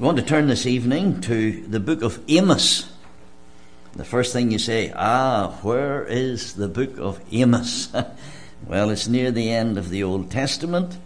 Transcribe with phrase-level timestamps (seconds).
[0.00, 2.90] We want to turn this evening to the book of Amos.
[3.92, 7.92] The first thing you say, ah, where is the book of Amos?
[8.66, 10.96] well, it's near the end of the Old Testament,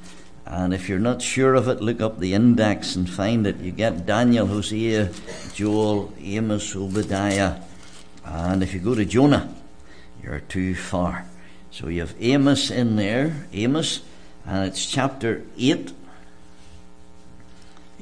[0.46, 3.57] and if you're not sure of it, look up the index and find it.
[3.57, 5.11] You get Daniel, Hosea,
[5.55, 7.63] Joel, Amos, Obadiah,
[8.25, 9.53] and if you go to Jonah,
[10.23, 11.27] you're too far.
[11.73, 14.03] So you have Amos in there, Amos,
[14.47, 15.93] and it's chapter 8.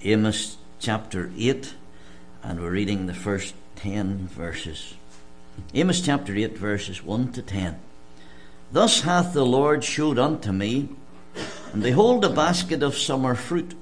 [0.05, 1.75] Amos chapter 8,
[2.43, 4.95] and we're reading the first 10 verses.
[5.75, 7.79] Amos chapter 8, verses 1 to 10.
[8.72, 10.89] Thus hath the Lord showed unto me,
[11.72, 13.77] and behold, a basket of summer fruit.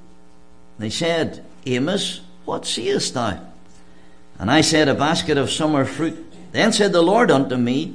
[0.78, 3.40] They said, Amos, what seest thou?
[4.38, 6.30] And I said, A basket of summer fruit.
[6.52, 7.95] Then said the Lord unto me,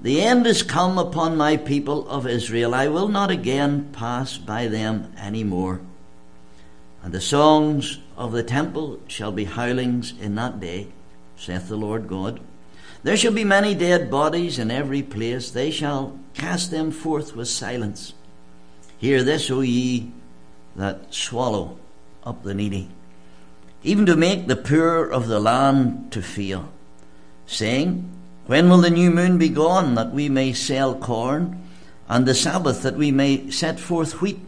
[0.00, 2.74] The end is come upon my people of Israel.
[2.74, 5.82] I will not again pass by them any more.
[7.02, 10.88] And the songs of the temple shall be howlings in that day,
[11.36, 12.40] saith the Lord God.
[13.04, 15.50] There shall be many dead bodies in every place.
[15.52, 18.12] They shall cast them forth with silence.
[18.98, 20.12] Hear this, O ye
[20.74, 21.78] that swallow
[22.24, 22.88] up the needy,
[23.82, 26.68] even to make the poor of the land to feel,
[27.46, 28.08] saying,
[28.46, 31.62] When will the new moon be gone, that we may sell corn,
[32.08, 34.40] and the Sabbath, that we may set forth wheat?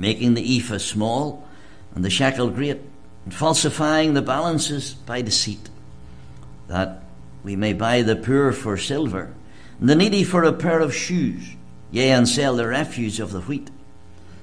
[0.00, 1.46] making the ephah small
[1.94, 2.80] and the shekel great,
[3.24, 5.68] and falsifying the balances by deceit,
[6.68, 7.02] that
[7.42, 9.32] we may buy the poor for silver,
[9.78, 11.56] and the needy for a pair of shoes,
[11.90, 13.70] yea, and sell the refuse of the wheat.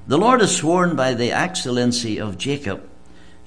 [0.07, 2.87] The Lord has sworn by the excellency of Jacob,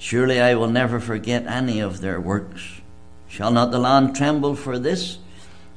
[0.01, 2.81] Surely I will never forget any of their works.
[3.27, 5.19] Shall not the land tremble for this,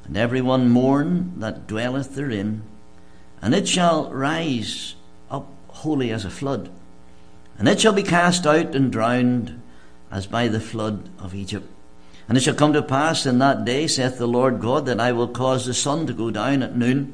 [0.03, 2.63] and every one mourn that dwelleth therein?
[3.39, 4.95] And it shall rise
[5.29, 6.71] up wholly as a flood.
[7.57, 9.61] And it shall be cast out and drowned
[10.11, 11.69] as by the flood of Egypt.
[12.27, 15.11] And it shall come to pass in that day, saith the Lord God, that I
[15.11, 17.13] will cause the sun to go down at noon,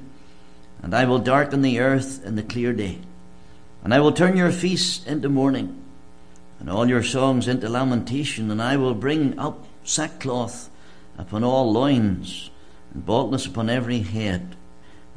[0.81, 2.99] and I will darken the earth in the clear day.
[3.83, 5.83] And I will turn your feasts into mourning,
[6.59, 10.69] and all your songs into lamentation, and I will bring up sackcloth
[11.17, 12.49] upon all loins,
[12.93, 14.55] and baldness upon every head,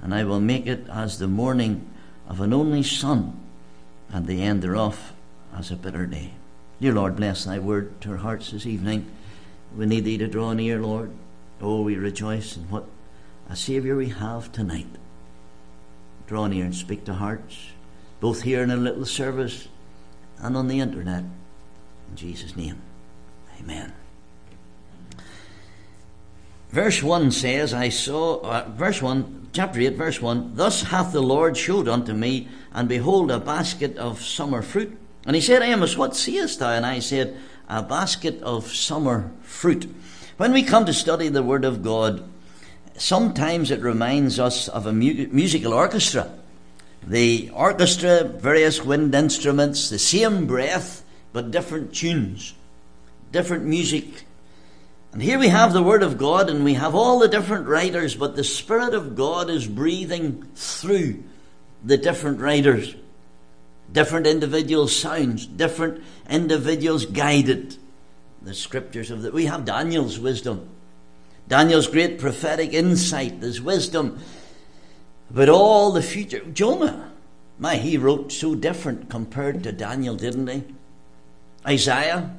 [0.03, 1.88] and I will make it as the mourning
[2.28, 3.41] of an only son,
[4.14, 5.12] and the end thereof
[5.52, 6.30] as a bitter day.
[6.80, 9.10] Dear Lord, bless thy word to our hearts this evening.
[9.76, 11.10] We need thee to draw near, Lord.
[11.60, 12.84] Oh, we rejoice in what
[13.50, 14.86] a Saviour we have tonight.
[16.28, 17.72] Draw near and speak to hearts,
[18.20, 19.66] both here in a little service
[20.38, 21.25] and on the internet.
[22.10, 22.81] In Jesus' name,
[23.60, 23.92] amen.
[26.75, 31.23] Verse 1 says, I saw, uh, verse 1, chapter 8, verse 1, Thus hath the
[31.23, 34.99] Lord showed unto me, and behold, a basket of summer fruit.
[35.25, 36.71] And he said, Amos, what seest thou?
[36.71, 39.89] And I said, A basket of summer fruit.
[40.37, 42.29] When we come to study the Word of God,
[42.97, 46.29] sometimes it reminds us of a mu- musical orchestra.
[47.06, 52.53] The orchestra, various wind instruments, the same breath, but different tunes,
[53.31, 54.25] different music
[55.14, 58.16] and here we have the Word of God and we have all the different writers,
[58.16, 61.22] but the Spirit of God is breathing through
[61.84, 62.97] the different writers.
[63.92, 67.76] Different individuals' sounds, different individuals guided.
[68.42, 69.32] The scriptures of that.
[69.32, 70.69] We have Daniel's wisdom.
[71.46, 74.19] Daniel's great prophetic insight, his wisdom.
[75.31, 76.41] But all the future.
[76.41, 77.12] Jonah,
[77.60, 80.64] my, he wrote so different compared to Daniel, didn't he?
[81.64, 82.34] Isaiah,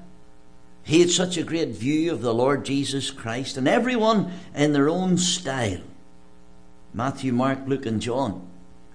[0.85, 4.88] he had such a great view of the Lord Jesus Christ, and everyone in their
[4.88, 5.81] own style.
[6.94, 8.47] Matthew, Mark, Luke, and John.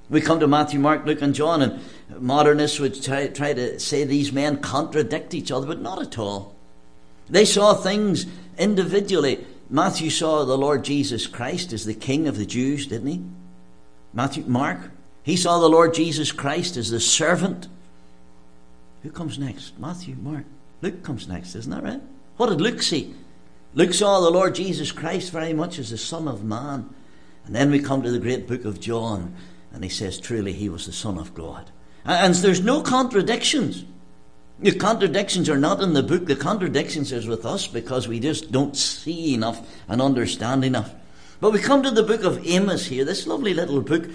[0.08, 1.82] We come to Matthew, Mark, Luke, and John, and
[2.20, 6.54] modernists would try, try to say these men contradict each other, but not at all.
[7.28, 8.24] They saw things
[8.56, 9.44] individually.
[9.68, 13.24] Matthew saw the Lord Jesus Christ as the King of the Jews, didn't he?
[14.14, 14.92] Matthew, Mark,
[15.24, 17.66] he saw the Lord Jesus Christ as the servant.
[19.02, 19.76] Who comes next?
[19.76, 20.44] Matthew, Mark.
[20.82, 22.00] Luke comes next, isn't that right?
[22.36, 23.14] What did Luke see?
[23.74, 26.88] Luke saw the Lord Jesus Christ very much as the Son of Man.
[27.44, 29.34] And then we come to the great book of John,
[29.72, 31.70] and he says, truly, he was the Son of God.
[32.04, 33.84] And there's no contradictions.
[34.58, 38.52] The contradictions are not in the book, the contradictions is with us because we just
[38.52, 40.92] don't see enough and understand enough.
[41.40, 44.08] But we come to the book of Amos here, this lovely little book.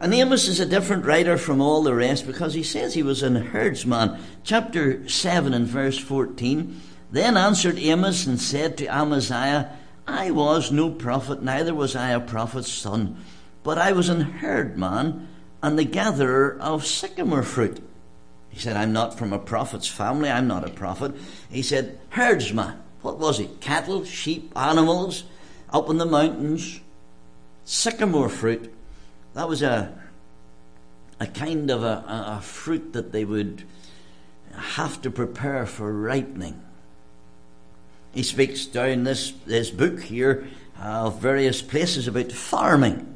[0.00, 3.22] And Amos is a different writer from all the rest because he says he was
[3.22, 4.18] an herdsman.
[4.44, 6.80] Chapter 7 and verse 14.
[7.10, 12.20] Then answered Amos and said to Amaziah, I was no prophet, neither was I a
[12.20, 13.16] prophet's son,
[13.62, 15.28] but I was an herdman
[15.62, 17.82] and the gatherer of sycamore fruit.
[18.50, 20.30] He said, I'm not from a prophet's family.
[20.30, 21.14] I'm not a prophet.
[21.50, 22.76] He said, herdsman.
[23.02, 23.60] What was it?
[23.60, 25.24] Cattle, sheep, animals,
[25.70, 26.80] up in the mountains.
[27.64, 28.74] Sycamore fruit.
[29.38, 29.96] That was a,
[31.20, 33.62] a kind of a, a fruit that they would
[34.52, 36.60] have to prepare for ripening.
[38.12, 40.48] He speaks down this, this book here
[40.82, 43.14] of various places about farming.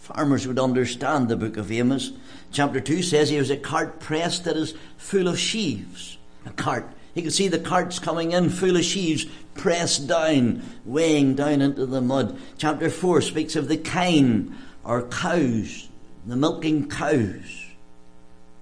[0.00, 2.10] Farmers would understand the book of Amos.
[2.50, 6.18] Chapter 2 says he was a cart pressed that is full of sheaves.
[6.46, 6.90] A cart.
[7.14, 9.24] He could see the carts coming in full of sheaves,
[9.54, 12.36] pressed down, weighing down into the mud.
[12.58, 15.88] Chapter 4 speaks of the kine, or cows,
[16.26, 17.66] the milking cows.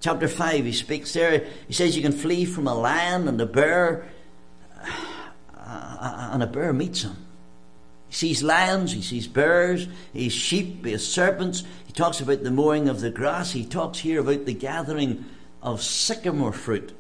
[0.01, 3.47] Chapter 5, he speaks there, he says you can flee from a lion and a
[3.47, 4.07] bear,
[5.57, 7.17] uh, and a bear meets him.
[8.09, 11.65] He sees lions, he sees bears, he sees sheep, he sees serpents.
[11.87, 13.53] He talks about the mowing of the grass.
[13.53, 15.25] He talks here about the gathering
[15.63, 16.93] of sycamore fruit.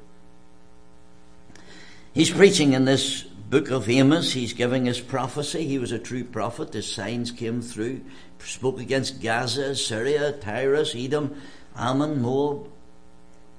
[2.12, 4.32] He's preaching in this book of Amos.
[4.32, 5.66] He's giving his prophecy.
[5.66, 6.74] He was a true prophet.
[6.74, 8.02] His signs came through.
[8.40, 11.40] Spoke against Gaza, Syria, Tyrus, Edom,
[11.76, 12.68] Ammon, Moab.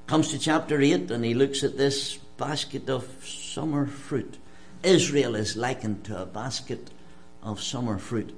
[0.07, 4.37] Comes to chapter 8 and he looks at this basket of summer fruit.
[4.83, 6.89] Israel is likened to a basket
[7.43, 8.33] of summer fruit.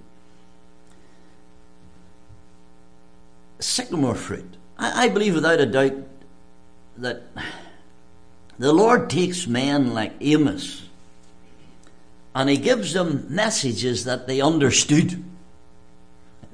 [3.60, 4.58] Sycamore fruit.
[4.78, 5.94] I, I believe without a doubt
[6.98, 7.24] that
[8.58, 10.90] the Lord takes men like Amos
[12.34, 15.24] and he gives them messages that they understood.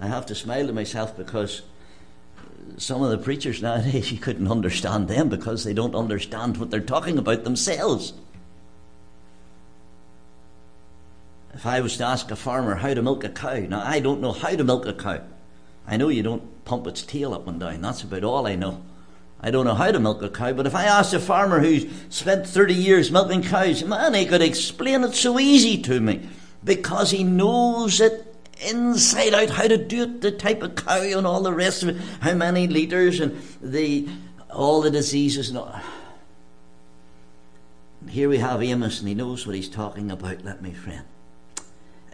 [0.00, 1.62] I have to smile to myself because
[2.76, 6.80] some of the preachers nowadays, you couldn't understand them because they don't understand what they're
[6.80, 8.12] talking about themselves.
[11.54, 14.20] If I was to ask a farmer how to milk a cow, now I don't
[14.20, 15.22] know how to milk a cow.
[15.86, 17.80] I know you don't pump its tail up and down.
[17.80, 18.82] That's about all I know.
[19.40, 21.86] I don't know how to milk a cow, but if I asked a farmer who's
[22.08, 26.28] spent 30 years milking cows, man, he could explain it so easy to me
[26.64, 28.24] because he knows it
[28.60, 31.90] inside out how to do it, the type of cow and all the rest of
[31.90, 34.08] it, how many litres and the
[34.50, 35.80] all the diseases and all.
[38.08, 41.04] Here we have Amos, and he knows what he's talking about, let me friend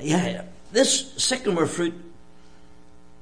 [0.01, 1.95] yeah, this sycamore fruit,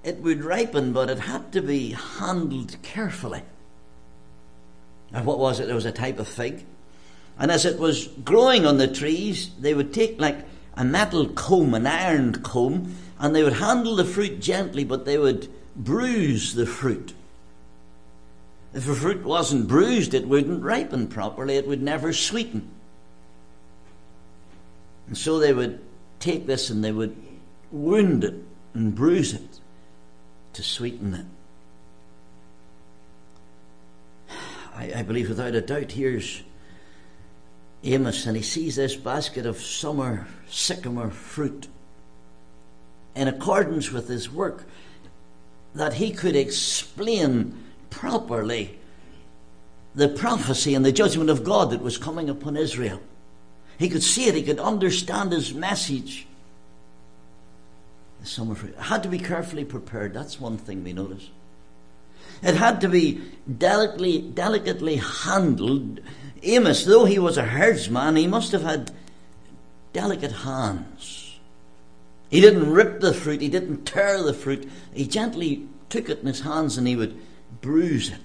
[0.04, 3.42] it would ripen, but it had to be handled carefully.
[5.12, 5.68] And what was it?
[5.68, 6.64] It was a type of fig.
[7.38, 10.38] And as it was growing on the trees, they would take like
[10.74, 15.18] a metal comb, an iron comb, and they would handle the fruit gently, but they
[15.18, 17.14] would bruise the fruit.
[18.74, 22.70] If the fruit wasn't bruised, it wouldn't ripen properly, it would never sweeten.
[25.06, 25.80] And so they would
[26.20, 27.16] take this and they would
[27.70, 28.34] wound it
[28.72, 29.60] and bruise it
[30.54, 31.26] to sweeten it.
[34.74, 36.42] I, I believe without a doubt here's
[37.84, 41.66] Amos and he sees this basket of summer sycamore fruit
[43.14, 44.64] in accordance with his work
[45.74, 47.58] that he could explain
[47.90, 48.78] properly
[49.94, 53.00] the prophecy and the judgment of God that was coming upon Israel.
[53.78, 56.26] He could see it, he could understand his message.
[58.20, 58.76] The summer fruit.
[58.78, 60.14] Had to be carefully prepared.
[60.14, 61.28] That's one thing we notice.
[62.42, 63.20] It had to be
[63.58, 66.00] delicately, delicately handled.
[66.42, 68.90] Amos, though he was a herdsman, he must have had
[69.92, 71.38] delicate hands.
[72.30, 74.68] He didn't rip the fruit, he didn't tear the fruit.
[74.94, 77.16] He gently took it in his hands and he would
[77.60, 78.20] bruise it.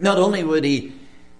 [0.00, 0.92] Not only would he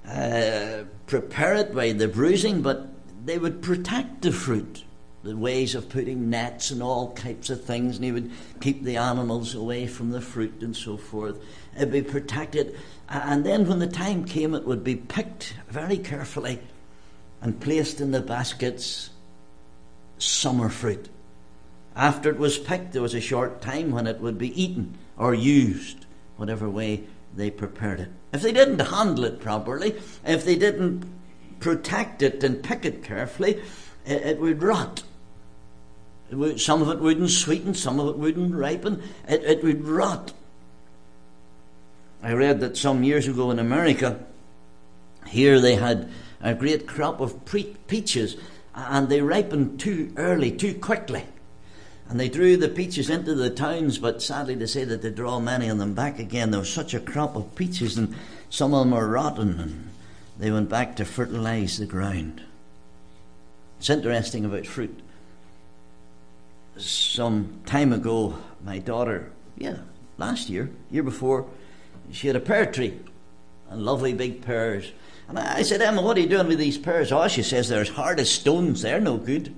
[0.07, 2.89] uh, prepare it by the bruising, but
[3.25, 4.84] they would protect the fruit.
[5.25, 8.99] The ways of putting nets and all types of things, and he would keep the
[8.99, 11.43] animals away from the fruit and so forth.
[11.75, 12.79] It'd be protected.
[13.09, 16.61] And then when the time came, it would be picked very carefully
[17.41, 19.09] and placed in the baskets,
[20.19, 21.09] summer fruit.
[21.97, 25.33] After it was picked, there was a short time when it would be eaten or
[25.33, 26.05] used,
[26.37, 27.05] whatever way
[27.35, 28.11] they prepared it.
[28.35, 29.95] If they didn't handle it properly,
[30.27, 31.05] if they didn't
[31.61, 33.63] protect it and pick it carefully,
[34.05, 35.03] it, it would rot.
[36.57, 39.03] Some of it wouldn't sweeten, some of it wouldn't ripen.
[39.29, 40.33] It, it would rot.
[42.23, 44.25] I read that some years ago in America,
[45.29, 48.37] here they had a great crop of pre- peaches,
[48.75, 51.25] and they ripened too early, too quickly.
[52.09, 55.39] And they drew the peaches into the towns, but sadly to say that they draw
[55.39, 56.51] many of them back again.
[56.51, 58.15] There was such a crop of peaches, and
[58.51, 59.91] some of them were rotten, and
[60.39, 62.43] they went back to fertilize the ground.
[63.79, 65.01] It's interesting about fruit.
[66.77, 69.77] Some time ago, my daughter, yeah,
[70.19, 71.47] last year, year before,
[72.11, 72.99] she had a pear tree.
[73.71, 74.93] and lovely big pears.
[75.29, 77.11] And I said, Emma, what are you doing with these pears?
[77.13, 78.83] Oh, she says, they're as hard as stones.
[78.83, 79.55] They're no good.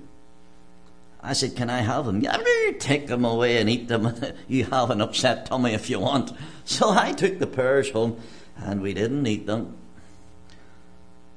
[1.21, 2.21] I said, Can I have them?
[2.21, 2.37] Yeah,
[2.79, 4.15] take them away and eat them.
[4.47, 6.31] you have an upset tummy if you want.
[6.65, 8.19] So I took the pears home
[8.57, 9.77] and we didn't eat them.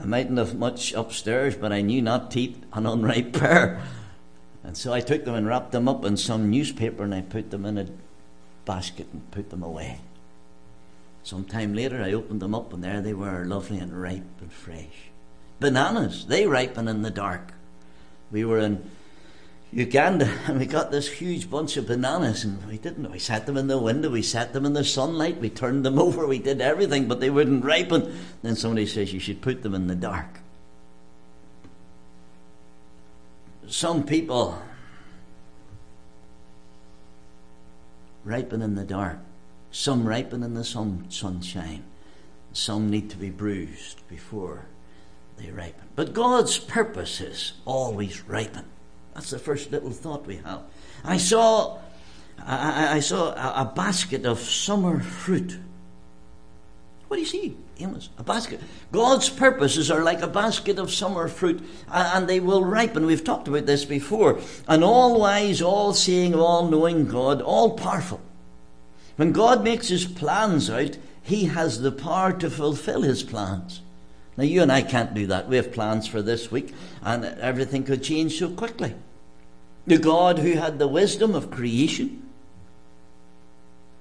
[0.01, 3.81] I mightn't have much upstairs, but I knew not to eat an unripe pear.
[4.63, 7.51] And so I took them and wrapped them up in some newspaper and I put
[7.51, 7.87] them in a
[8.65, 10.01] basket and put them away.
[11.23, 14.53] Some time later, I opened them up and there they were, lovely and ripe and
[14.53, 15.11] fresh.
[15.59, 17.53] Bananas, they ripen in the dark.
[18.31, 18.91] We were in
[19.73, 23.11] Uganda and we got this huge bunch of bananas and we didn't.
[23.11, 25.99] We set them in the window, we set them in the sunlight, we turned them
[26.01, 28.19] over, we did everything, but they wouldn't ripen.
[28.43, 30.41] Then somebody says you should put them in the dark.
[33.71, 34.61] Some people
[38.25, 39.21] ripen in the dark,
[39.71, 41.85] some ripen in the sun, sunshine,
[42.53, 44.67] some need to be bruised before
[45.39, 45.85] they ripen.
[45.95, 48.65] But God's purposes always ripen.
[49.15, 50.63] That's the first little thought we have.
[51.05, 51.79] I saw,
[52.45, 55.59] I, I saw a, a, basket of summer fruit.
[57.11, 58.09] What do you see, Amos?
[58.19, 58.61] A basket.
[58.93, 63.05] God's purposes are like a basket of summer fruit, and they will ripen.
[63.05, 64.39] We've talked about this before.
[64.69, 68.21] An all wise, all seeing, all knowing God, all powerful.
[69.17, 73.81] When God makes his plans out, he has the power to fulfill his plans.
[74.37, 75.49] Now, you and I can't do that.
[75.49, 78.95] We have plans for this week, and everything could change so quickly.
[79.85, 82.23] The God who had the wisdom of creation,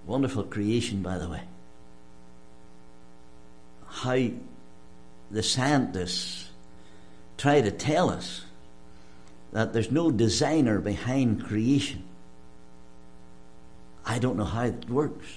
[0.05, 1.41] wonderful creation, by the way,
[3.89, 4.29] how
[5.31, 6.49] the scientists
[7.37, 8.45] try to tell us
[9.51, 12.03] that there's no designer behind creation.
[14.05, 15.27] I don't know how it works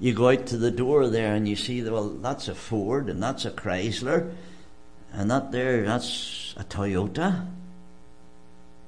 [0.00, 3.22] you go out to the door there and you see, well, that's a Ford and
[3.22, 4.32] that's a Chrysler
[5.12, 7.46] and that there, that's a Toyota.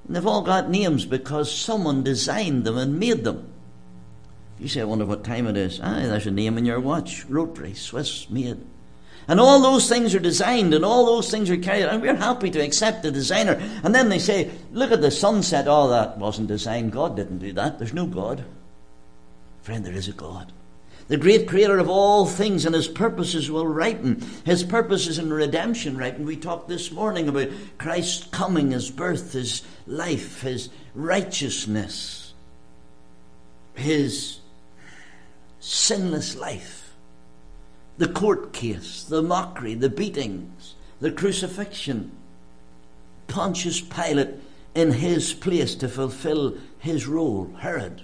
[0.06, 3.52] And they've all got names because someone designed them and made them.
[4.58, 5.80] You say, I wonder what time it is.
[5.82, 7.26] Ah, there's a name in your watch.
[7.26, 8.60] Rotary, Swiss made.
[9.28, 11.94] And all those things are designed and all those things are carried out.
[11.94, 13.52] And we're happy to accept the designer.
[13.84, 15.66] And then they say, look at the sunset.
[15.68, 16.92] Oh, that wasn't designed.
[16.92, 17.78] God didn't do that.
[17.78, 18.44] There's no God.
[19.62, 20.52] Friend, there is a God
[21.12, 24.24] the great creator of all things, and his purposes will ripen.
[24.46, 26.24] His purposes in redemption ripen.
[26.24, 32.32] We talked this morning about Christ's coming, his birth, his life, his righteousness,
[33.74, 34.38] his
[35.60, 36.81] sinless life,
[37.98, 42.10] the court case, the mockery, the beatings, the crucifixion.
[43.28, 44.34] Pontius Pilate
[44.74, 48.02] in his place to fulfill his role, Herod,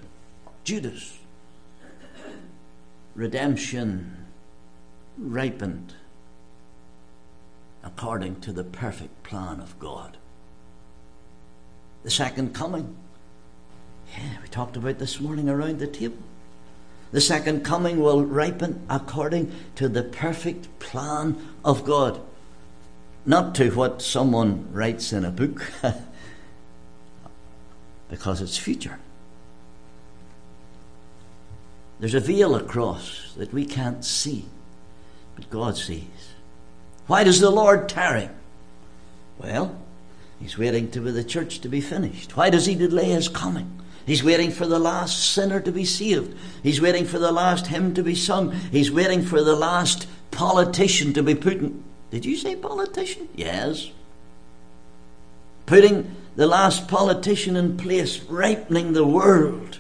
[0.65, 1.19] Judas
[3.19, 4.17] redemption
[5.19, 5.93] ripened
[7.83, 10.17] according to the perfect plan of God.
[12.05, 12.97] The second coming.
[14.17, 16.23] Yeah, we talked about this morning around the table.
[17.11, 22.21] The second coming will ripen according to the perfect plan of God.
[23.25, 25.71] Not to what someone writes in a book,
[28.11, 28.99] because it's future.
[32.01, 34.45] There's a veil across that we can't see,
[35.35, 36.05] but God sees.
[37.07, 38.29] Why does the Lord tarry?
[39.39, 39.77] Well,
[40.41, 42.37] He's waiting for the church to be finished.
[42.37, 43.78] Why does He delay His coming?
[44.09, 46.37] He's waiting for the last sinner to be saved.
[46.63, 48.51] He's waiting for the last hymn to be sung.
[48.73, 51.85] He's waiting for the last politician to be put in.
[52.11, 53.29] Did you say politician?
[53.37, 53.91] Yes.
[55.67, 59.79] Putting the last politician in place, ripening the world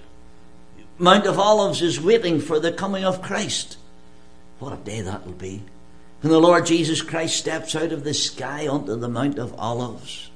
[0.98, 3.76] Mount of Olives is waiting for the coming of Christ.
[4.58, 5.62] What a day that will be.
[6.20, 10.30] When the Lord Jesus Christ steps out of the sky onto the Mount of Olives.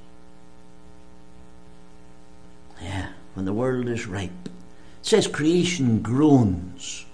[2.80, 4.46] Yeah, when the world is ripe.
[4.46, 7.06] It says creation groans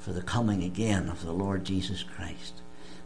[0.00, 2.54] for the coming again of the Lord Jesus Christ.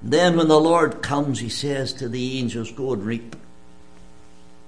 [0.02, 3.36] And then when the Lord comes, he says to the angels, Go and reap.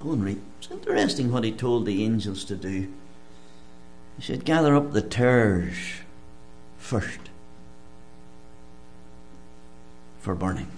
[0.00, 0.42] Go and reap.
[0.58, 2.88] It's interesting what he told the angels to do.
[4.16, 5.76] He said, gather up the tares
[6.78, 7.18] first
[10.20, 10.70] for burning.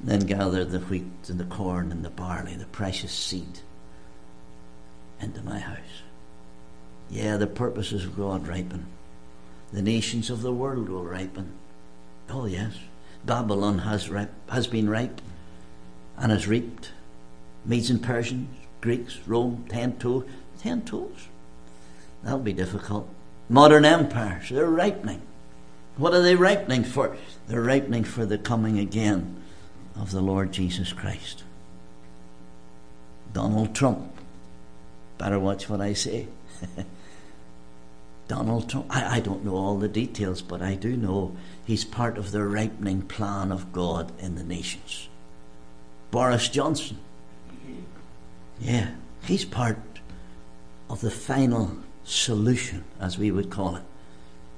[0.00, 3.60] Then gather the wheat and the corn and the barley, the precious seed,
[5.22, 5.78] into my house.
[7.10, 8.86] Yeah, the purposes of God ripen.
[9.72, 11.52] The nations of the world will ripen.
[12.28, 12.74] Oh, yes.
[13.24, 15.20] Babylon has, rip, has been ripe
[16.16, 16.90] and has reaped.
[17.64, 18.48] Medes and Persians,
[18.80, 20.24] Greeks, Rome, ten toes.
[20.58, 21.28] Ten toes?
[22.22, 23.08] That'll be difficult.
[23.48, 25.22] Modern empires, they're ripening.
[25.96, 27.16] What are they ripening for?
[27.48, 29.42] They're ripening for the coming again
[29.96, 31.44] of the Lord Jesus Christ.
[33.32, 34.12] Donald Trump.
[35.22, 36.26] Better watch what I say.
[38.26, 38.86] Donald Trump.
[38.90, 42.42] I, I don't know all the details, but I do know he's part of the
[42.42, 45.08] ripening plan of God in the nations.
[46.10, 46.98] Boris Johnson.
[48.58, 49.78] Yeah, he's part
[50.90, 51.70] of the final
[52.02, 53.84] solution, as we would call it,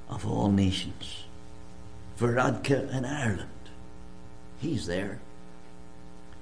[0.09, 1.25] of all nations.
[2.18, 3.50] Varadkar in Ireland.
[4.62, 5.21] He's there.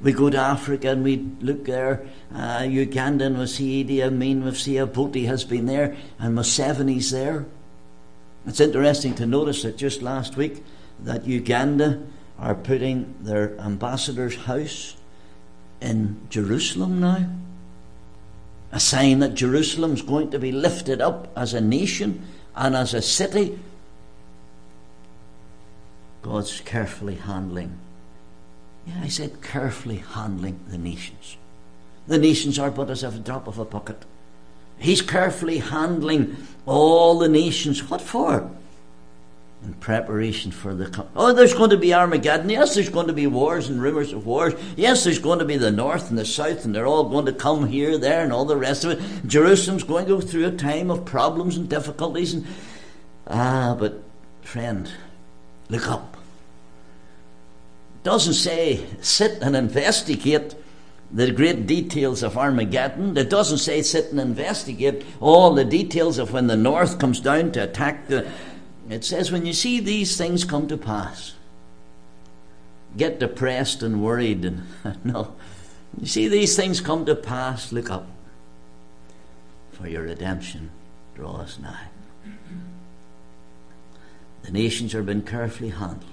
[0.02, 2.04] We go to Africa and we look there.
[2.34, 7.12] Uh, Uganda and we see Idi Amin, we see Obote has been there, and Museveni's
[7.12, 7.46] there.
[8.44, 10.64] It's interesting to notice that just last week
[11.00, 12.02] that Uganda
[12.36, 14.96] are putting their ambassador's house
[15.80, 17.28] in Jerusalem now.
[18.72, 23.02] A sign that Jerusalem's going to be lifted up as a nation and as a
[23.02, 23.58] city.
[26.22, 27.78] God's carefully handling
[29.00, 31.36] I said carefully handling the nations.
[32.06, 34.04] The nations are but as a drop of a bucket.
[34.78, 36.36] He's carefully handling
[36.66, 37.88] all the nations.
[37.88, 38.50] What for?
[39.64, 41.06] In preparation for the.
[41.14, 42.50] oh, there's going to be Armageddon.
[42.50, 44.54] Yes, there's going to be wars and rumors of wars.
[44.76, 47.32] Yes, there's going to be the north and the south, and they're all going to
[47.32, 49.26] come here, there, and all the rest of it.
[49.28, 52.34] Jerusalem's going to go through a time of problems and difficulties.
[52.34, 52.46] And
[53.28, 54.02] ah, but
[54.42, 54.90] friend,
[55.68, 56.11] look up
[58.02, 60.54] doesn't say sit and investigate
[61.12, 63.16] the great details of Armageddon.
[63.16, 67.52] It doesn't say sit and investigate all the details of when the north comes down
[67.52, 68.28] to attack the.
[68.88, 71.34] It says when you see these things come to pass,
[72.96, 74.66] get depressed and worried and
[75.04, 75.34] no.
[76.00, 78.06] You see these things come to pass, look up,
[79.72, 80.70] for your redemption
[81.14, 81.88] draws nigh.
[84.42, 86.11] The nations are being carefully handled.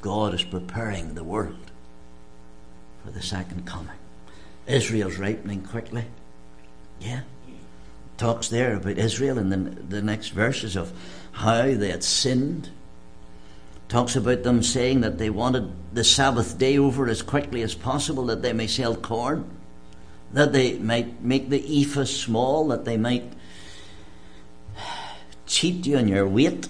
[0.00, 1.70] God is preparing the world
[3.04, 3.96] for the second coming.
[4.66, 6.04] Israel's ripening quickly.
[7.00, 7.22] Yeah.
[8.16, 10.92] Talks there about Israel in the, the next verses of
[11.32, 12.70] how they had sinned.
[13.88, 18.26] Talks about them saying that they wanted the Sabbath day over as quickly as possible
[18.26, 19.50] that they may sell corn,
[20.32, 23.32] that they might make the ephah small, that they might
[25.46, 26.68] cheat you on your weight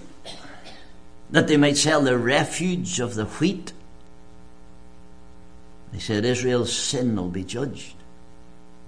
[1.31, 3.73] that they might sell the refuge of the wheat.
[5.93, 7.95] They said Israel's sin will be judged.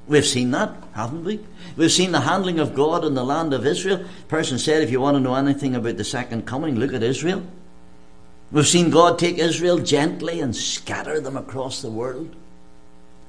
[0.07, 1.39] We've seen that, haven't we?
[1.77, 4.03] We've seen the handling of God in the land of Israel.
[4.27, 7.43] Person said, if you want to know anything about the second coming, look at Israel.
[8.51, 12.35] We've seen God take Israel gently and scatter them across the world.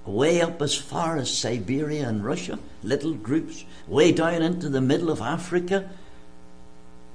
[0.05, 3.65] Way up as far as Siberia and Russia, little groups.
[3.87, 5.89] Way down into the middle of Africa,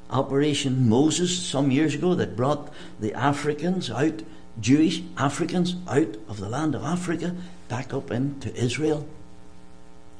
[0.09, 4.21] Operation Moses some years ago that brought the Africans out,
[4.59, 7.35] Jewish Africans out of the land of Africa
[7.67, 9.07] back up into Israel.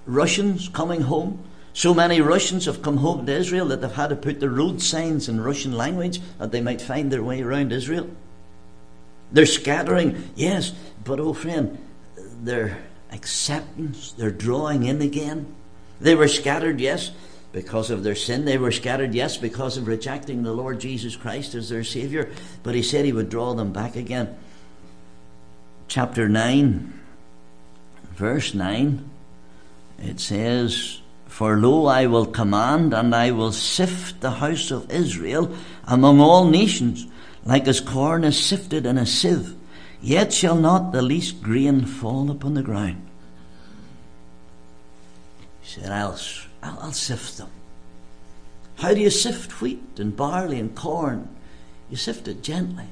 [0.05, 1.43] Russians coming home.
[1.73, 4.81] So many Russians have come home to Israel that they've had to put the road
[4.81, 8.09] signs in Russian language that they might find their way around Israel.
[9.31, 10.73] They're scattering, yes,
[11.03, 11.77] but oh friend,
[12.41, 12.79] their
[13.11, 15.53] acceptance, their drawing in again.
[16.01, 17.11] They were scattered, yes,
[17.51, 18.45] because of their sin.
[18.45, 22.29] They were scattered, yes, because of rejecting the Lord Jesus Christ as their Saviour,
[22.63, 24.37] but He said He would draw them back again.
[25.87, 26.93] Chapter 9,
[28.11, 29.09] verse 9,
[29.97, 35.51] it says, For lo, I will command, and I will sift the house of Israel
[35.85, 37.07] among all nations,
[37.43, 39.55] like as corn is sifted in a sieve.
[40.01, 43.05] Yet shall not the least grain fall upon the ground.
[45.61, 46.15] He said, I'll
[46.61, 47.49] I'll, I'll sift them.
[48.77, 51.27] How do you sift wheat and barley and corn?
[51.89, 52.87] You sift it gently.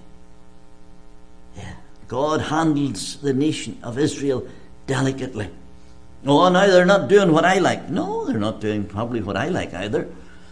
[1.55, 1.75] Yeah.
[2.07, 4.47] God handles the nation of Israel
[4.85, 5.49] delicately.
[6.25, 7.89] Oh, now they're not doing what I like.
[7.89, 10.09] No, they're not doing probably what I like either.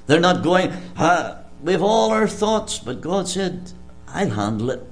[0.08, 3.71] They're not going, uh, we have all our thoughts, but God said,
[4.08, 4.84] I'll handle it.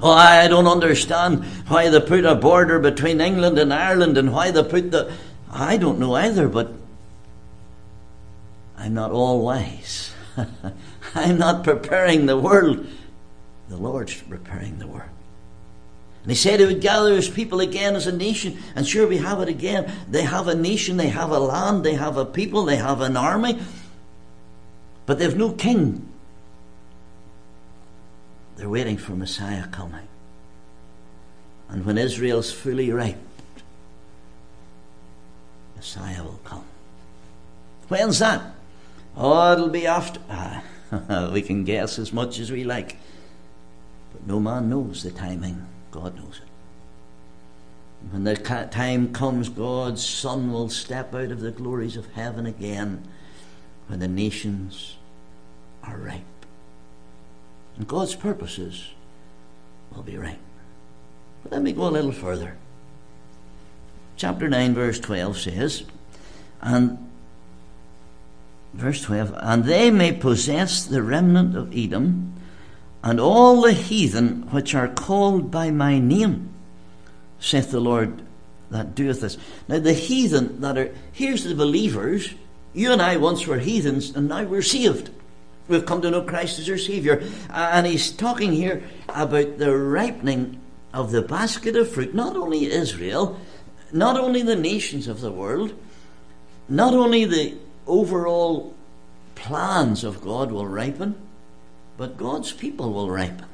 [0.00, 4.50] Oh, I don't understand why they put a border between England and Ireland and why
[4.50, 5.10] they put the
[5.56, 6.72] I don't know either, but
[8.76, 10.12] I'm not all wise.
[11.14, 12.86] I'm not preparing the world.
[13.68, 15.08] The Lord's preparing the world.
[16.22, 18.58] And he said he would gather his people again as a nation.
[18.74, 19.90] And sure, we have it again.
[20.10, 23.16] They have a nation, they have a land, they have a people, they have an
[23.16, 23.58] army.
[25.06, 26.06] But they've no king.
[28.56, 30.08] They're waiting for Messiah coming.
[31.68, 33.25] And when Israel's fully ripe,
[35.76, 36.64] Messiah will come.
[37.88, 38.42] When's that?
[39.16, 40.20] Oh, it'll be after.
[40.28, 40.62] Ah,
[41.32, 42.96] we can guess as much as we like.
[44.12, 45.66] But no man knows the timing.
[45.90, 46.48] God knows it.
[48.10, 53.06] When the time comes, God's Son will step out of the glories of heaven again
[53.88, 54.96] when the nations
[55.82, 56.22] are ripe.
[57.76, 58.90] And God's purposes
[59.94, 60.38] will be ripe.
[61.42, 62.56] But let me go a little further.
[64.16, 65.84] Chapter 9, verse 12 says,
[66.62, 66.98] And
[68.72, 72.32] verse 12, and they may possess the remnant of Edom
[73.02, 76.48] and all the heathen which are called by my name,
[77.38, 78.22] saith the Lord
[78.70, 79.38] that doeth this.
[79.68, 82.34] Now, the heathen that are, here's the believers.
[82.74, 85.10] You and I once were heathens, and now we're saved.
[85.68, 87.22] We've come to know Christ as our Saviour.
[87.50, 90.60] And he's talking here about the ripening
[90.92, 93.38] of the basket of fruit, not only Israel,
[93.92, 95.72] not only the nations of the world,
[96.68, 97.54] not only the
[97.86, 98.74] overall
[99.34, 101.14] plans of God will ripen,
[101.96, 103.46] but God's people will ripen.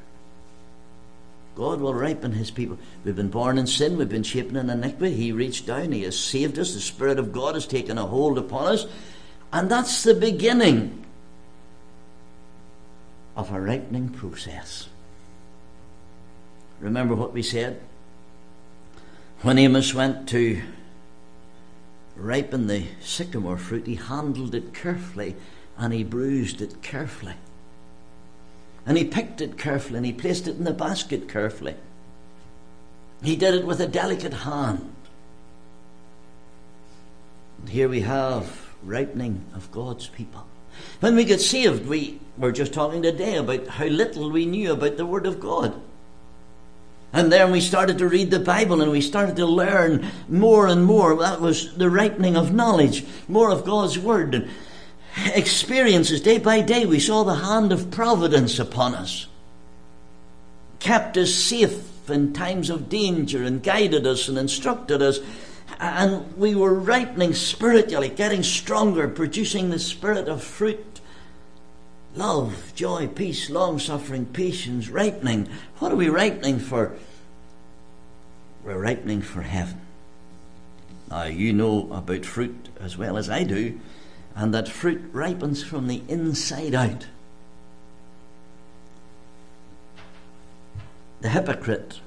[1.55, 2.79] God will ripen his people.
[3.03, 5.15] We've been born in sin, we've been shaped in iniquity.
[5.15, 8.37] He reached down, he has saved us, the Spirit of God has taken a hold
[8.39, 8.87] upon us,
[9.51, 11.05] and that's the beginning
[13.35, 14.87] of a ripening process.
[16.79, 17.79] Remember what we said?
[19.43, 20.61] When Amos went to
[22.15, 25.35] ripen the sycamore fruit, he handled it carefully
[25.77, 27.35] and he bruised it carefully.
[28.85, 31.75] And he picked it carefully and he placed it in the basket carefully.
[33.21, 34.95] He did it with a delicate hand.
[37.59, 40.47] And here we have ripening of God's people.
[41.01, 44.95] When we get saved, we were just talking today about how little we knew about
[44.95, 45.81] the Word of God.
[47.13, 50.83] And then we started to read the Bible and we started to learn more and
[50.83, 51.15] more.
[51.15, 54.33] That was the ripening of knowledge, more of God's Word.
[54.33, 54.49] And
[55.35, 59.27] experiences day by day, we saw the hand of providence upon us,
[60.79, 65.19] kept us safe in times of danger, and guided us and instructed us.
[65.79, 70.92] And we were ripening spiritually, getting stronger, producing the spirit of fruit
[72.15, 75.49] love, joy, peace, long suffering, patience, ripening.
[75.79, 76.95] What are we ripening for?
[78.63, 79.81] We're ripening for heaven.
[81.09, 83.79] Now, you know about fruit as well as I do,
[84.35, 87.07] and that fruit ripens from the inside out.
[91.21, 91.99] The hypocrite,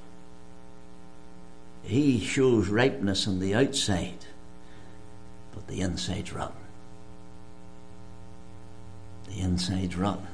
[1.82, 4.26] he shows ripeness on the outside,
[5.54, 6.65] but the inside's rotten.
[9.56, 10.26] The inside's rotten.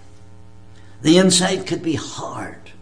[1.02, 2.72] The inside could be hard.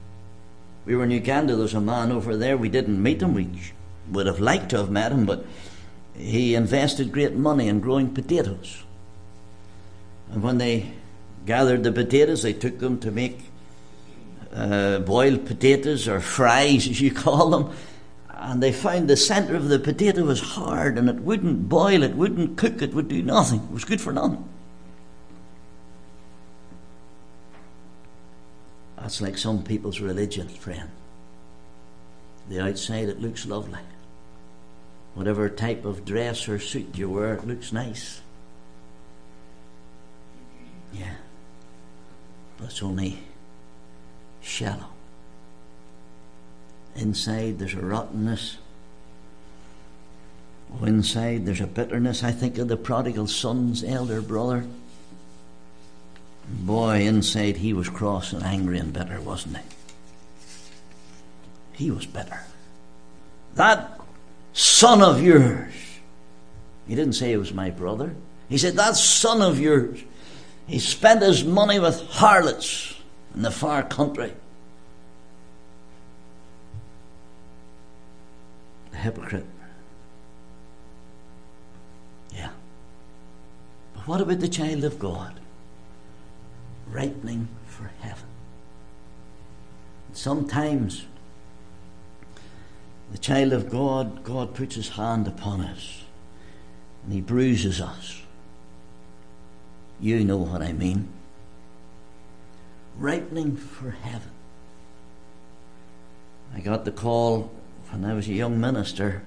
[0.87, 3.48] We were in Uganda, there's a man over there, we didn't meet him, we
[4.11, 5.44] would have liked to have met him, but
[6.16, 8.83] he invested great money in growing potatoes.
[10.31, 10.92] And when they
[11.44, 13.40] gathered the potatoes, they took them to make
[14.55, 17.70] uh, boiled potatoes or fries, as you call them.
[18.31, 22.14] And they found the centre of the potato was hard and it wouldn't boil, it
[22.14, 23.61] wouldn't cook, it would do nothing.
[23.61, 24.48] It was good for nothing.
[29.11, 30.88] That's like some people's religion, friend.
[32.49, 33.81] The outside, it looks lovely.
[35.14, 38.20] Whatever type of dress or suit you wear, it looks nice.
[40.92, 41.14] Yeah.
[42.57, 43.18] But it's only
[44.42, 44.87] shallow.
[46.94, 48.59] Inside, there's a rottenness.
[50.73, 52.23] Oh, inside, there's a bitterness.
[52.23, 54.66] I think of the prodigal son's elder brother.
[56.48, 59.62] Boy, inside he was cross and angry and bitter, wasn't he?
[61.72, 62.40] He was bitter.
[63.55, 64.00] That
[64.53, 65.72] son of yours.
[66.87, 68.14] He didn't say he was my brother.
[68.48, 70.03] He said, That son of yours.
[70.66, 72.94] He spent his money with harlots
[73.35, 74.33] in the far country.
[78.90, 79.46] The hypocrite.
[82.33, 82.50] Yeah.
[83.94, 85.39] But what about the child of God?
[86.92, 88.26] Ripening for heaven.
[90.12, 91.07] Sometimes
[93.12, 96.03] the child of God, God puts his hand upon us
[97.05, 98.22] and he bruises us.
[100.00, 101.09] You know what I mean.
[102.96, 104.31] Ripening for heaven.
[106.55, 107.50] I got the call
[107.90, 109.22] when I was a young minister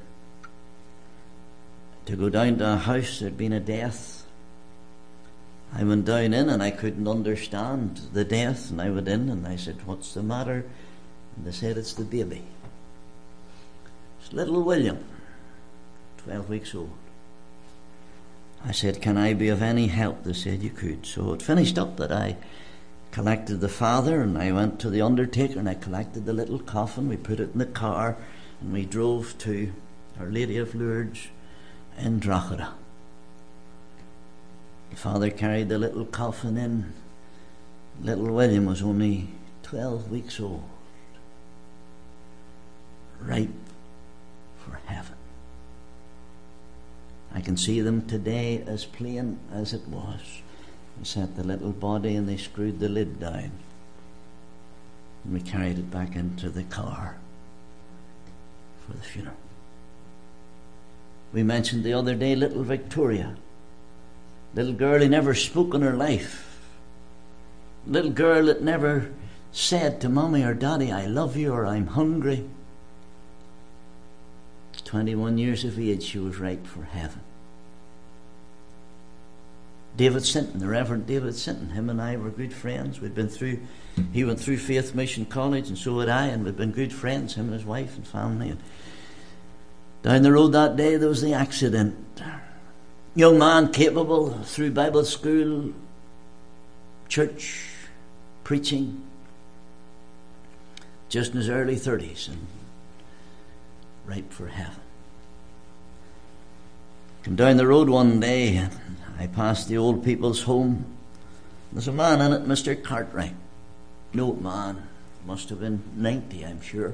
[2.05, 3.19] to go down to a house.
[3.19, 4.22] There'd been a death
[5.75, 8.69] I went down in and I couldn't understand the death.
[8.69, 10.65] And I went in and I said, What's the matter?
[11.35, 12.43] And they said, It's the baby.
[14.21, 15.03] It's little William,
[16.17, 16.91] 12 weeks old.
[18.65, 20.23] I said, Can I be of any help?
[20.23, 21.05] They said, You could.
[21.05, 22.37] So it finished up that I
[23.11, 27.09] collected the father, and I went to the undertaker and I collected the little coffin.
[27.09, 28.17] We put it in the car,
[28.61, 29.73] and we drove to
[30.19, 31.27] Our Lady of Lourdes
[31.97, 32.73] in Drogheda.
[34.93, 36.93] The father carried the little coffin in.
[38.03, 39.29] Little William was only
[39.63, 40.69] 12 weeks old,
[43.19, 43.49] ripe
[44.63, 45.15] for heaven.
[47.33, 50.21] I can see them today as plain as it was.
[50.99, 53.51] They set the little body and they screwed the lid down.
[55.23, 57.17] And we carried it back into the car
[58.85, 59.37] for the funeral.
[61.33, 63.37] We mentioned the other day little Victoria,
[64.53, 66.59] little girl who never spoke in her life,
[67.85, 69.11] little girl that never
[69.51, 72.47] said to mommy or daddy, I love you or I'm hungry.
[74.83, 77.21] 21 years of age, she was ripe for heaven.
[79.95, 82.99] David Sinton, the Reverend David Sinton, him and I were good friends.
[82.99, 83.59] We'd been through,
[84.11, 87.35] he went through Faith Mission College, and so had I, and we'd been good friends,
[87.35, 88.49] him and his wife and family.
[88.49, 88.59] And
[90.01, 91.95] down the road that day, there was the accident.
[93.15, 95.71] Young man capable through Bible school,
[97.07, 97.63] church,
[98.43, 99.03] preaching,
[101.09, 102.47] just in his early 30s, and
[104.07, 104.81] ripe for heaven.
[107.21, 108.67] Come down the road one day,
[109.19, 110.85] I passed the old people's home.
[111.71, 112.81] There's a man in it, Mr.
[112.81, 113.35] Cartwright.
[114.19, 114.87] Old man.
[115.25, 116.93] Must have been 90, I'm sure.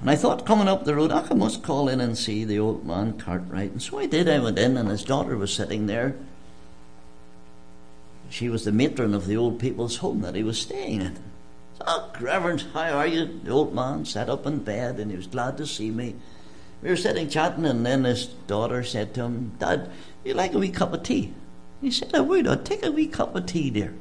[0.00, 2.86] And I thought, coming up the road, I must call in and see the old
[2.86, 3.72] man Cartwright.
[3.72, 4.28] And so I did.
[4.28, 6.16] I went in, and his daughter was sitting there.
[8.30, 11.18] She was the matron of the old people's home that he was staying in.
[11.86, 13.40] Oh, Reverend, how are you?
[13.42, 16.14] The old man sat up in bed, and he was glad to see me.
[16.82, 19.90] We were sitting chatting, and then his daughter said to him, Dad,
[20.24, 21.34] you like a wee cup of tea?
[21.82, 22.46] He said, I would.
[22.46, 23.94] I'd take a wee cup of tea, dear.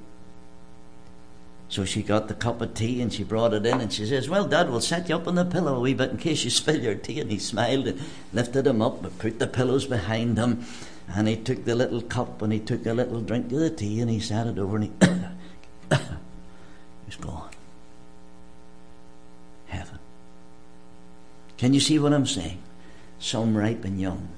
[1.69, 4.27] So she got the cup of tea and she brought it in and she says,
[4.27, 6.49] Well, Dad, we'll set you up on the pillow a wee bit in case you
[6.49, 7.19] spill your tea.
[7.19, 8.01] And he smiled and
[8.33, 10.65] lifted him up and put the pillows behind him.
[11.07, 14.01] And he took the little cup and he took a little drink of the tea
[14.01, 14.91] and he sat it over and he
[17.05, 17.51] he's gone.
[19.67, 19.99] Heaven.
[21.57, 22.59] Can you see what I'm saying?
[23.19, 24.29] Some ripe and young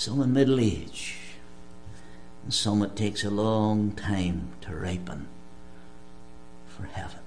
[0.00, 1.16] some in middle age,
[2.42, 5.26] and some it takes a long time to ripen
[6.80, 7.18] for heaven.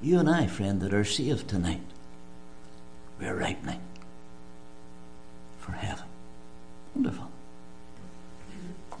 [0.00, 1.80] You and I, friend, that are saved tonight,
[3.20, 3.80] we're ripening
[5.60, 6.04] for heaven.
[6.94, 7.30] Wonderful.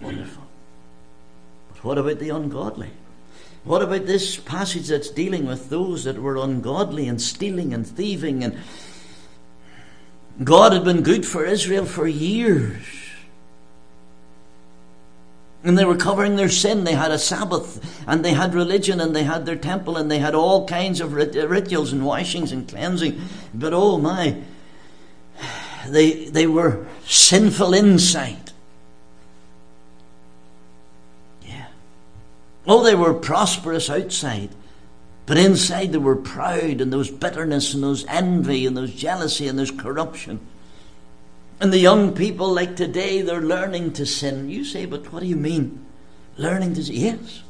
[0.00, 0.44] Wonderful.
[1.72, 2.90] But what about the ungodly?
[3.64, 8.42] What about this passage that's dealing with those that were ungodly and stealing and thieving
[8.44, 8.58] and
[10.42, 13.01] God had been good for Israel for years.
[15.64, 16.84] And they were covering their sin.
[16.84, 20.18] They had a Sabbath, and they had religion, and they had their temple, and they
[20.18, 23.20] had all kinds of rituals and washings and cleansing.
[23.54, 24.42] But oh my,
[25.88, 28.50] they, they were sinful inside.
[31.42, 31.66] Yeah.
[32.66, 34.50] Oh, they were prosperous outside.
[35.26, 38.82] But inside they were proud, and there was bitterness, and there was envy, and there
[38.82, 40.40] was jealousy, and there's corruption.
[41.62, 44.50] And the young people, like today, they're learning to sin.
[44.50, 45.86] You say, but what do you mean?
[46.36, 46.96] Learning to sin?
[46.96, 47.44] Yes.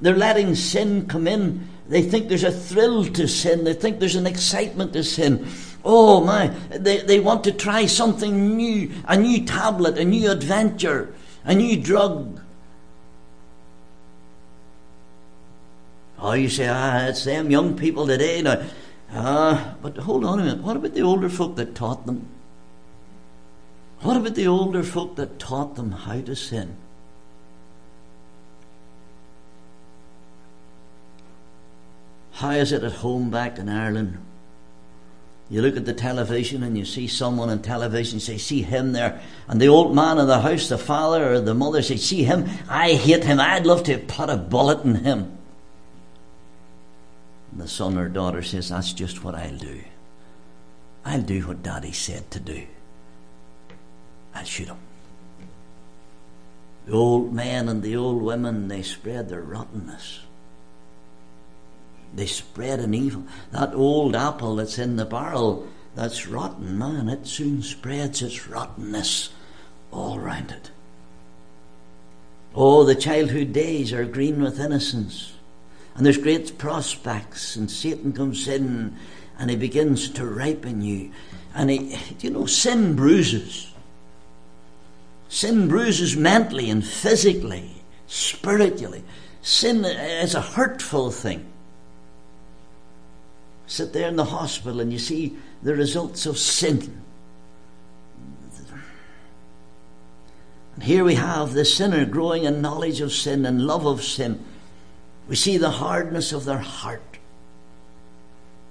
[0.00, 1.68] They're letting sin come in.
[1.86, 3.64] They think there's a thrill to sin.
[3.64, 5.46] They think there's an excitement to sin.
[5.84, 11.12] Oh my, they, they want to try something new, a new tablet, a new adventure,
[11.44, 12.40] a new drug.
[16.18, 18.40] Oh, you say, ah, it's them young people today.
[18.40, 18.62] Now,
[19.12, 20.62] ah, but hold on a minute.
[20.62, 22.26] What about the older folk that taught them?
[24.02, 26.76] What about the older folk that taught them how to sin?
[32.32, 34.16] How is it at home back in Ireland?
[35.50, 39.20] You look at the television and you see someone on television, say, see him there.
[39.48, 42.48] And the old man in the house, the father or the mother say, see him?
[42.68, 43.40] I hate him.
[43.40, 45.36] I'd love to put a bullet in him.
[47.52, 49.82] And the son or daughter says, That's just what I'll do.
[51.04, 52.66] I'll do what daddy said to do.
[54.34, 54.76] I'll shoot him.
[56.86, 60.20] The old men and the old women, they spread their rottenness.
[62.14, 63.24] They spread an evil.
[63.52, 69.30] That old apple that's in the barrel, that's rotten, man, it soon spreads its rottenness
[69.92, 70.70] all round it.
[72.54, 75.32] Oh, the childhood days are green with innocence
[76.00, 78.96] and there's great prospects, and Satan comes in
[79.38, 81.10] and he begins to ripen you.
[81.54, 83.69] And he, you know, sin bruises.
[85.30, 87.76] Sin bruises mentally and physically.
[88.08, 89.04] spiritually.
[89.40, 91.46] Sin is a hurtful thing.
[93.68, 97.00] Sit there in the hospital and you see the results of sin.
[100.74, 104.44] And here we have the sinner growing in knowledge of sin and love of sin.
[105.28, 107.18] We see the hardness of their heart.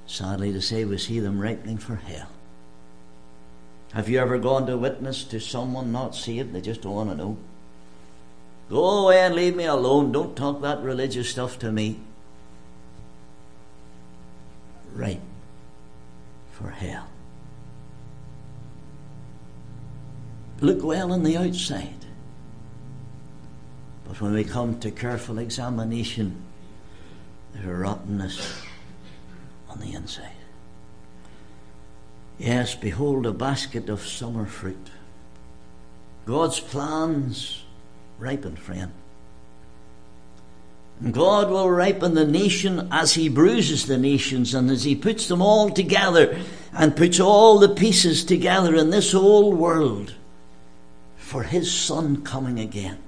[0.06, 2.30] Sadly to say, we see them ripening for hell.
[3.94, 6.54] Have you ever gone to witness to someone not saved?
[6.54, 7.38] They just don't want to know.
[8.70, 10.12] Go away and leave me alone.
[10.12, 12.00] Don't talk that religious stuff to me.
[14.94, 15.22] Right
[16.52, 17.08] for hell.
[20.62, 22.06] Look well on the outside.
[24.08, 26.44] But when we come to careful examination,
[27.54, 28.62] there's a rottenness
[29.70, 30.39] on the inside.
[32.40, 34.90] Yes, behold a basket of summer fruit.
[36.26, 37.66] God's plans
[38.18, 38.92] ripen, friend.
[41.02, 45.28] And God will ripen the nation as He bruises the nations and as He puts
[45.28, 46.40] them all together
[46.74, 50.14] and puts all the pieces together in this old world
[51.18, 53.00] for His Son coming again.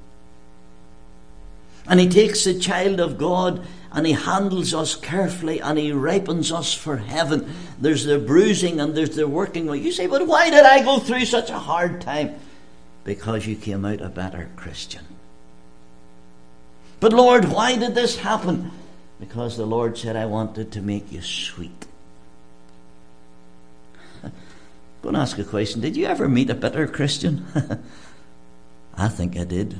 [1.87, 6.51] And He takes the child of God and He handles us carefully and He ripens
[6.51, 7.53] us for heaven.
[7.79, 9.67] There's the bruising and there's the working.
[9.73, 12.35] You say, but why did I go through such a hard time?
[13.03, 15.05] Because you came out a better Christian.
[16.99, 18.71] But Lord, why did this happen?
[19.19, 21.85] Because the Lord said, I wanted to make you sweet.
[24.23, 24.31] I'm
[25.01, 25.81] going to ask a question.
[25.81, 27.45] Did you ever meet a bitter Christian?
[28.95, 29.75] I think I did.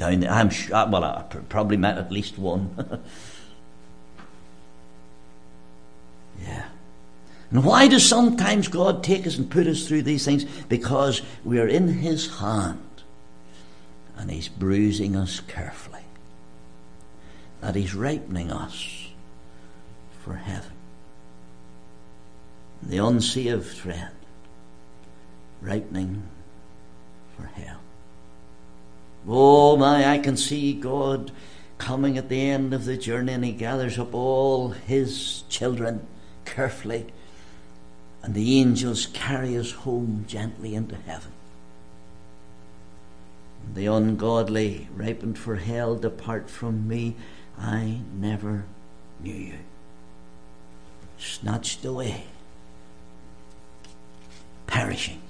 [0.00, 2.74] Down there, I'm sure, uh, well, I probably met at least one.
[6.42, 6.64] yeah.
[7.50, 10.44] And why does sometimes God take us and put us through these things?
[10.70, 13.02] Because we are in His hand
[14.16, 16.06] and He's bruising us carefully
[17.60, 19.08] that He's ripening us
[20.24, 20.72] for heaven.
[22.82, 24.14] The unsaved friend,
[25.60, 26.22] ripening
[27.36, 27.79] for hell.
[29.26, 31.30] Oh my, I can see God
[31.78, 36.06] coming at the end of the journey and He gathers up all His children
[36.44, 37.06] carefully,
[38.22, 41.32] and the angels carry us home gently into heaven.
[43.74, 47.14] The ungodly, ripened for hell, depart from me.
[47.58, 48.64] I never
[49.22, 49.58] knew you.
[51.18, 52.24] Snatched away,
[54.66, 55.20] perishing.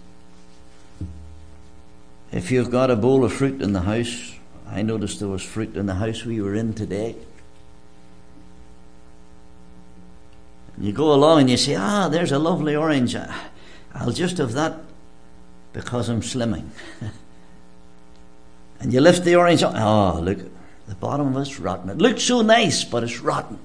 [2.32, 4.34] If you've got a bowl of fruit in the house,
[4.68, 7.16] I noticed there was fruit in the house we were in today.
[10.76, 13.16] And You go along and you say, ah, there's a lovely orange.
[13.94, 14.78] I'll just have that
[15.72, 16.68] because I'm slimming.
[18.80, 19.74] and you lift the orange up.
[19.74, 20.38] Oh, look,
[20.86, 21.90] the bottom of it's rotten.
[21.90, 23.58] It looks so nice, but it's rotten.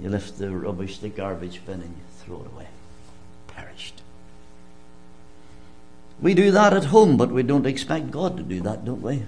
[0.00, 2.66] You lift the rubbish, the garbage bin, and you throw it away.
[6.20, 9.24] We do that at home, but we don't expect God to do that, don't we?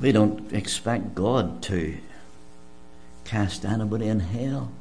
[0.00, 1.98] We don't expect God to
[3.24, 4.72] cast anybody in hell.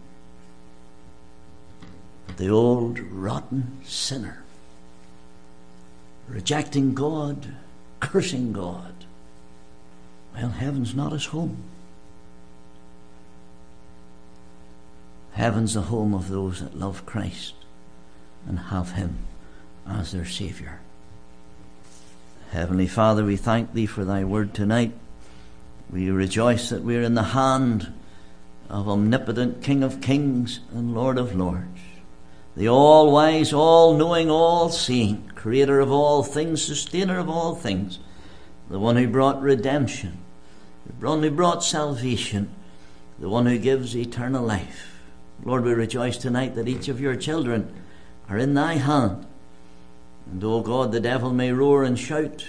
[2.37, 4.43] The old rotten sinner,
[6.27, 7.55] rejecting God
[7.99, 8.93] cursing God.
[10.35, 11.57] Well, heaven's not his home.
[15.33, 17.53] Heaven's the home of those that love Christ
[18.47, 19.17] and have him
[19.87, 20.79] as their Saviour.
[22.51, 24.93] Heavenly Father, we thank Thee for Thy word tonight.
[25.91, 27.93] We rejoice that we are in the hand
[28.69, 31.79] of omnipotent King of kings and Lord of lords,
[32.55, 37.99] the all wise, all knowing, all seeing, creator of all things, sustainer of all things,
[38.69, 40.17] the one who brought redemption,
[40.85, 42.49] the one who brought salvation,
[43.19, 45.01] the one who gives eternal life.
[45.43, 47.73] Lord, we rejoice tonight that each of your children
[48.29, 49.25] are in thy hand.
[50.31, 52.47] And, O oh God, the devil may roar and shout,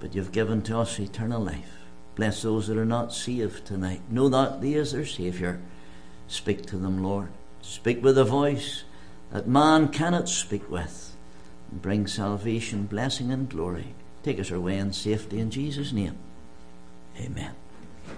[0.00, 1.72] but you've given to us eternal life.
[2.14, 4.02] Bless those that are not saved tonight.
[4.10, 5.60] Know that thee is their Saviour.
[6.28, 7.28] Speak to them, Lord.
[7.62, 8.84] Speak with a voice
[9.32, 11.16] that man cannot speak with
[11.70, 13.94] And bring salvation, blessing, and glory.
[14.22, 16.16] Take us our way in safety in Jesus' name.
[17.18, 17.61] Amen.